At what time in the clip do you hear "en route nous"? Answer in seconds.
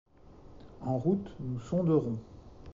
0.83-1.59